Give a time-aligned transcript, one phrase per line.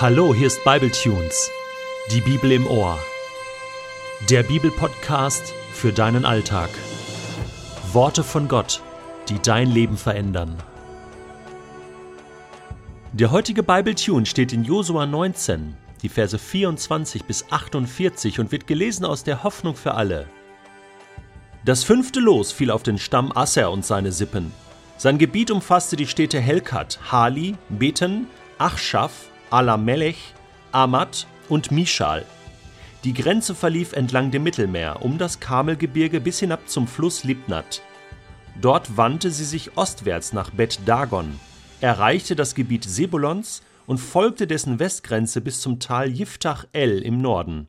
[0.00, 1.50] Hallo, hier ist Bibletunes,
[2.10, 2.98] die Bibel im Ohr.
[4.30, 6.70] Der Bibelpodcast für deinen Alltag.
[7.92, 8.80] Worte von Gott,
[9.28, 10.56] die dein Leben verändern.
[13.12, 19.04] Der heutige Bibletune steht in Josua 19, die Verse 24 bis 48 und wird gelesen
[19.04, 20.24] aus der Hoffnung für alle.
[21.66, 24.50] Das fünfte Los fiel auf den Stamm Asser und seine Sippen.
[24.96, 30.34] Sein Gebiet umfasste die Städte Helkat, Hali, Beten, Achschaf, Alamelech,
[30.70, 32.24] Amat und Mishal.
[33.02, 37.82] Die Grenze verlief entlang dem Mittelmeer um das Kamelgebirge bis hinab zum Fluss Libnat.
[38.60, 41.40] Dort wandte sie sich ostwärts nach Bet Dagon,
[41.80, 47.66] erreichte das Gebiet Sebulons und folgte dessen Westgrenze bis zum Tal Yiftach El im Norden.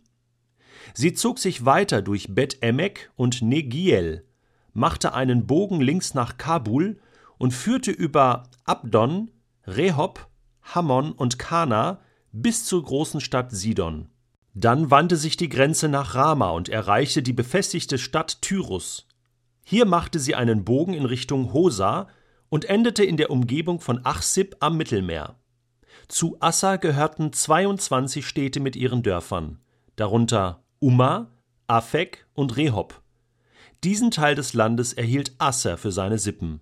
[0.93, 4.25] Sie zog sich weiter durch Bet Emek und Negiel,
[4.73, 6.99] machte einen Bogen links nach Kabul
[7.39, 9.31] und führte über Abdon,
[9.65, 10.30] Rehob
[10.63, 11.99] Hammon und Kana
[12.31, 14.09] bis zur großen Stadt Sidon.
[14.53, 19.07] Dann wandte sich die Grenze nach Rama und erreichte die befestigte Stadt Tyrus.
[19.63, 22.07] Hier machte sie einen Bogen in Richtung Hosa
[22.49, 25.35] und endete in der Umgebung von Achsib am Mittelmeer.
[26.07, 29.59] Zu Assa gehörten 22 Städte mit ihren Dörfern,
[29.95, 31.31] darunter Umma,
[31.67, 33.01] Afek und Rehob.
[33.83, 36.59] Diesen Teil des Landes erhielt Asser für seine Sippen.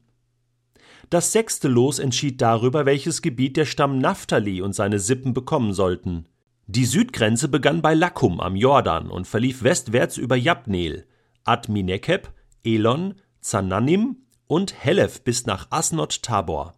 [1.09, 6.27] Das sechste Los entschied darüber, welches Gebiet der Stamm Naphtali und seine Sippen bekommen sollten.
[6.67, 11.07] Die Südgrenze begann bei Lakum am Jordan und verlief westwärts über Jabnel,
[11.43, 12.31] Adminekeb,
[12.63, 16.75] Elon, Zananim und Helef bis nach Asnot Tabor.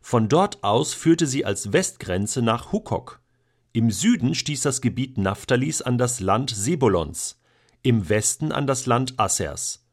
[0.00, 3.20] Von dort aus führte sie als Westgrenze nach Hukok.
[3.72, 7.40] Im Süden stieß das Gebiet Naphtalis an das Land Sebulons,
[7.82, 9.85] im Westen an das Land Assers.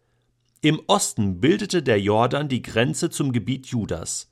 [0.64, 4.32] Im Osten bildete der Jordan die Grenze zum Gebiet Judas.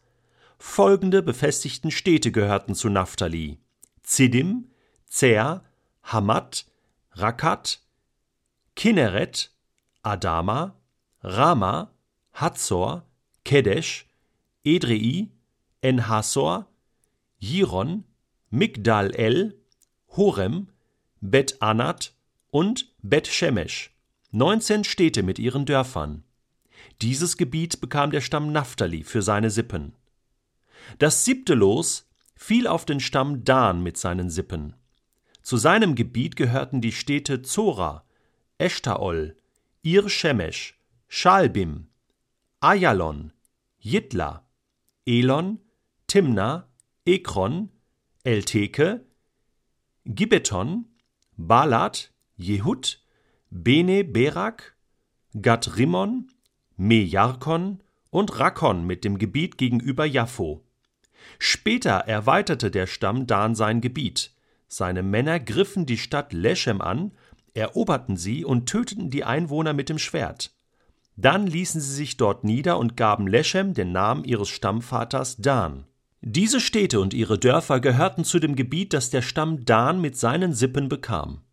[0.58, 3.60] Folgende befestigten Städte gehörten zu Naphtali:
[4.02, 4.72] Zidim,
[5.08, 5.66] Zer,
[6.04, 6.68] Hamat,
[7.12, 7.82] Rakat,
[8.78, 9.52] Kinneret,
[10.04, 10.80] Adama,
[11.22, 11.92] Rama,
[12.32, 13.06] Hatzor,
[13.44, 14.08] Kedesh,
[14.64, 15.28] Edrei,
[15.82, 16.66] Enhasor,
[17.40, 18.06] Jiron,
[18.50, 19.60] Migdal El,
[20.16, 20.70] Horem,
[21.20, 22.14] Bet Anat
[22.52, 23.92] und Bet Shemesh.
[24.34, 26.24] 19 Städte mit ihren Dörfern.
[27.02, 29.96] Dieses Gebiet bekam der Stamm Naphtali für seine Sippen.
[31.00, 34.76] Das siebte Los fiel auf den Stamm Dan mit seinen Sippen.
[35.42, 38.06] Zu seinem Gebiet gehörten die Städte Zora,
[38.58, 39.36] Eshtaol,
[39.82, 41.88] Ir Shemesh, Schalbim,
[42.60, 43.34] Ayalon,
[43.80, 44.46] Jitla,
[45.06, 45.60] Elon,
[46.06, 46.68] Timna,
[47.06, 47.70] Ekron,
[48.24, 49.06] Elteke,
[50.06, 50.86] Gibeton,
[51.38, 53.04] Balat, Jehud,
[53.50, 54.76] Bene Berak,
[55.42, 56.32] Gad Rimmon,
[56.84, 60.66] Me Jarkon und Rakkon mit dem Gebiet gegenüber Jaffo.
[61.38, 64.32] Später erweiterte der Stamm Dan sein Gebiet.
[64.68, 67.12] Seine Männer griffen die Stadt Leshem an,
[67.54, 70.56] eroberten sie und töteten die Einwohner mit dem Schwert.
[71.16, 75.86] Dann ließen sie sich dort nieder und gaben Leshem den Namen ihres Stammvaters Dan.
[76.22, 80.56] Diese Städte und ihre Dörfer gehörten zu dem Gebiet, das der Stamm Dan mit seinen
[80.56, 81.44] Sippen bekam.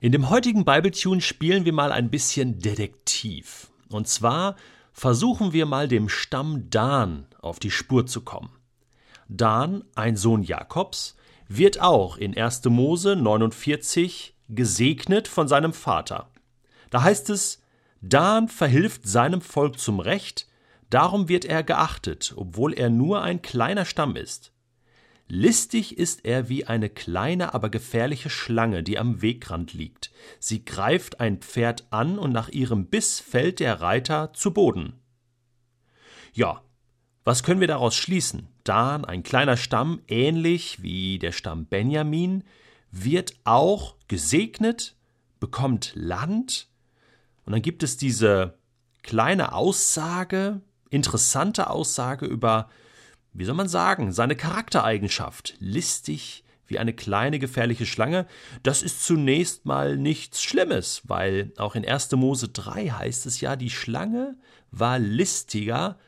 [0.00, 3.70] In dem heutigen Bibletune spielen wir mal ein bisschen Detektiv.
[3.90, 4.56] Und zwar
[4.92, 8.50] versuchen wir mal dem Stamm Dan auf die Spur zu kommen.
[9.28, 11.16] Dan, ein Sohn Jakobs,
[11.48, 12.64] wird auch in 1.
[12.66, 16.30] Mose 49 gesegnet von seinem Vater.
[16.90, 17.62] Da heißt es,
[18.00, 20.46] Dan verhilft seinem Volk zum Recht,
[20.90, 24.52] darum wird er geachtet, obwohl er nur ein kleiner Stamm ist.
[25.28, 30.12] Listig ist er wie eine kleine, aber gefährliche Schlange, die am Wegrand liegt.
[30.38, 34.94] Sie greift ein Pferd an und nach ihrem Biss fällt der Reiter zu Boden.
[36.32, 36.62] Ja,
[37.24, 38.46] was können wir daraus schließen?
[38.62, 42.44] Dan, ein kleiner Stamm, ähnlich wie der Stamm Benjamin,
[42.92, 44.94] wird auch gesegnet,
[45.40, 46.68] bekommt Land.
[47.44, 48.58] Und dann gibt es diese
[49.02, 50.60] kleine Aussage,
[50.90, 52.68] interessante Aussage über
[53.38, 58.26] wie soll man sagen, seine Charaktereigenschaft, listig wie eine kleine gefährliche Schlange,
[58.62, 62.12] das ist zunächst mal nichts Schlimmes, weil auch in 1.
[62.12, 64.36] Mose 3 heißt es ja, die Schlange
[64.70, 65.98] war listiger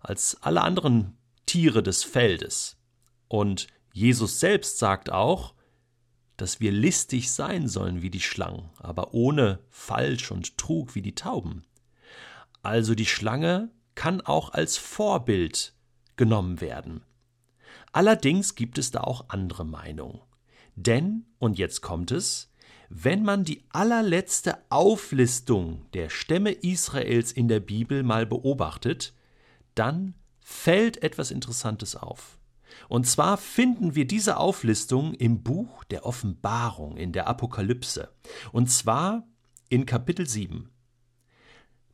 [0.00, 2.76] als alle anderen Tiere des Feldes.
[3.28, 5.54] Und Jesus selbst sagt auch,
[6.36, 11.14] dass wir listig sein sollen wie die Schlangen, aber ohne Falsch und Trug wie die
[11.14, 11.64] Tauben.
[12.62, 15.74] Also die Schlange kann auch als Vorbild
[16.18, 17.00] genommen werden.
[17.92, 20.20] Allerdings gibt es da auch andere Meinungen.
[20.76, 22.52] Denn, und jetzt kommt es,
[22.90, 29.14] wenn man die allerletzte Auflistung der Stämme Israels in der Bibel mal beobachtet,
[29.74, 32.38] dann fällt etwas Interessantes auf.
[32.88, 38.10] Und zwar finden wir diese Auflistung im Buch der Offenbarung, in der Apokalypse.
[38.52, 39.26] Und zwar
[39.68, 40.70] in Kapitel 7.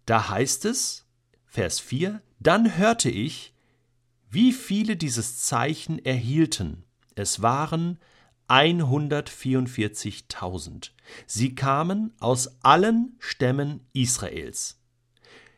[0.06, 1.06] Da heißt es,
[1.47, 3.54] Vers 4, dann hörte ich,
[4.35, 6.85] wie viele dieses Zeichen erhielten.
[7.15, 7.99] Es waren
[8.49, 10.91] 144.000.
[11.27, 14.81] Sie kamen aus allen Stämmen Israels.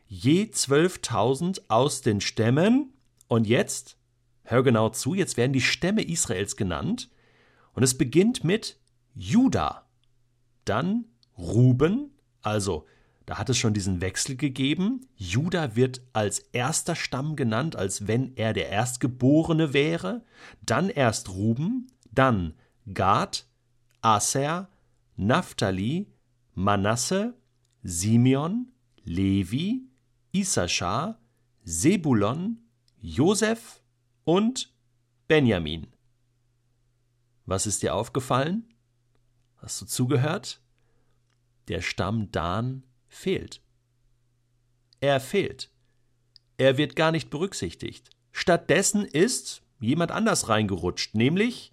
[0.06, 2.93] Je 12.000 aus den Stämmen.
[3.28, 3.96] Und jetzt,
[4.44, 7.11] hör genau zu, jetzt werden die Stämme Israels genannt.
[7.73, 8.78] Und es beginnt mit
[9.14, 9.88] Juda.
[10.64, 11.06] Dann
[11.37, 12.12] Ruben,
[12.43, 12.87] also
[13.26, 15.08] da hat es schon diesen Wechsel gegeben.
[15.17, 20.25] Juda wird als erster Stamm genannt, als wenn er der Erstgeborene wäre.
[20.62, 22.55] Dann erst Ruben, dann
[22.94, 23.49] Gad,
[24.00, 24.70] Aser,
[25.17, 26.12] Naphtali,
[26.55, 27.34] Manasse,
[27.82, 28.70] Simeon,
[29.02, 29.88] Levi,
[30.31, 31.19] Issachar,
[31.64, 32.58] Sebulon,
[33.00, 33.82] Josef
[34.23, 34.73] und
[35.26, 35.88] Benjamin.
[37.44, 38.73] Was ist dir aufgefallen?
[39.56, 40.61] Hast du zugehört?
[41.67, 42.84] Der Stamm Dan
[43.16, 43.60] fehlt.
[45.00, 45.70] Er fehlt.
[46.58, 48.10] Er wird gar nicht berücksichtigt.
[48.32, 51.72] Stattdessen ist jemand anders reingerutscht, nämlich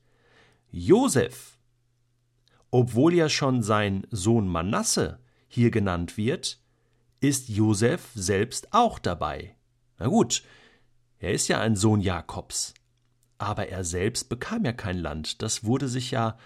[0.71, 1.57] Josef.
[2.71, 6.59] Obwohl ja schon sein Sohn Manasse hier genannt wird,
[7.19, 9.55] ist Josef selbst auch dabei.
[9.99, 10.43] Na gut,
[11.19, 12.73] er ist ja ein Sohn Jakobs,
[13.37, 16.37] aber er selbst bekam ja kein Land, das wurde sich ja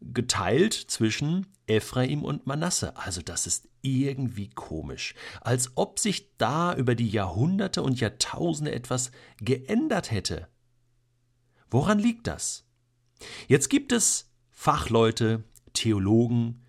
[0.00, 2.96] geteilt zwischen Ephraim und Manasse.
[2.96, 9.10] Also das ist irgendwie komisch, als ob sich da über die Jahrhunderte und Jahrtausende etwas
[9.38, 10.48] geändert hätte.
[11.70, 12.66] Woran liegt das?
[13.48, 16.66] Jetzt gibt es Fachleute, Theologen,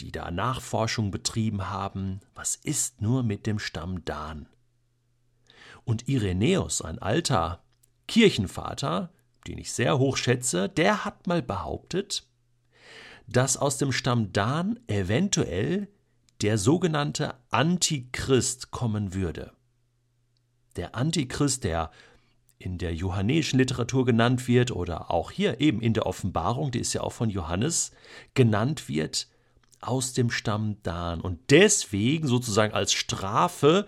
[0.00, 4.48] die da Nachforschung betrieben haben, was ist nur mit dem Stamm Dan?
[5.84, 7.62] Und Irenäus, ein alter
[8.08, 9.12] Kirchenvater,
[9.46, 12.26] den ich sehr hoch schätze, der hat mal behauptet,
[13.26, 15.88] dass aus dem Stamm Dan eventuell
[16.42, 19.52] der sogenannte Antichrist kommen würde.
[20.76, 21.90] Der Antichrist, der
[22.58, 26.92] in der johannäischen Literatur genannt wird oder auch hier eben in der Offenbarung, die ist
[26.92, 27.92] ja auch von Johannes,
[28.34, 29.28] genannt wird
[29.80, 31.20] aus dem Stamm Dan.
[31.20, 33.86] Und deswegen sozusagen als Strafe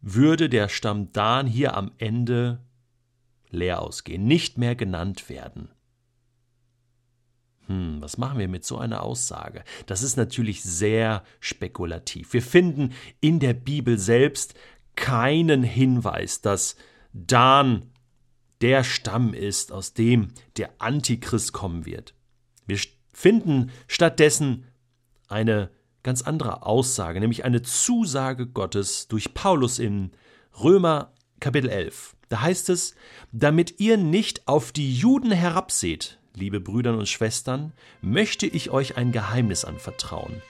[0.00, 2.60] würde der Stamm Dan hier am Ende
[3.50, 5.68] leer ausgehen, nicht mehr genannt werden.
[7.66, 9.64] Hm, was machen wir mit so einer Aussage?
[9.86, 12.32] Das ist natürlich sehr spekulativ.
[12.32, 14.54] Wir finden in der Bibel selbst
[14.96, 16.76] keinen Hinweis, dass
[17.12, 17.90] Dan
[18.60, 22.14] der Stamm ist, aus dem der Antichrist kommen wird.
[22.66, 22.78] Wir
[23.12, 24.64] finden stattdessen
[25.28, 25.70] eine
[26.02, 30.12] ganz andere Aussage, nämlich eine Zusage Gottes durch Paulus in
[30.62, 32.16] Römer Kapitel 11.
[32.28, 32.94] Da heißt es,
[33.32, 37.72] damit ihr nicht auf die Juden herabseht, liebe Brüder und Schwestern,
[38.02, 40.42] möchte ich euch ein Geheimnis anvertrauen.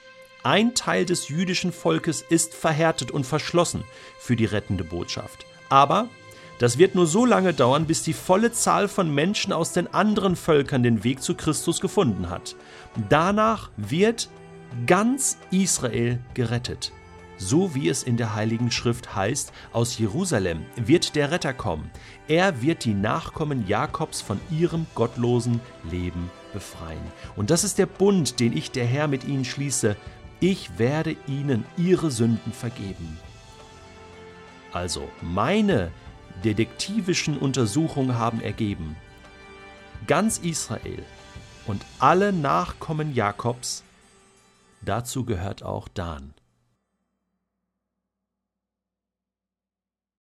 [0.43, 3.83] Ein Teil des jüdischen Volkes ist verhärtet und verschlossen
[4.17, 5.45] für die rettende Botschaft.
[5.69, 6.07] Aber
[6.59, 10.35] das wird nur so lange dauern, bis die volle Zahl von Menschen aus den anderen
[10.35, 12.55] Völkern den Weg zu Christus gefunden hat.
[13.09, 14.29] Danach wird
[14.85, 16.91] ganz Israel gerettet.
[17.37, 21.91] So wie es in der Heiligen Schrift heißt, aus Jerusalem wird der Retter kommen.
[22.27, 27.11] Er wird die Nachkommen Jakobs von ihrem gottlosen Leben befreien.
[27.35, 29.95] Und das ist der Bund, den ich der Herr mit ihnen schließe.
[30.39, 33.17] Ich werde ihnen ihre Sünden vergeben.
[34.71, 35.91] Also, meine
[36.43, 38.95] detektivischen Untersuchungen haben ergeben,
[40.07, 41.03] ganz Israel
[41.65, 43.83] und alle Nachkommen Jakobs,
[44.81, 46.33] dazu gehört auch Dan,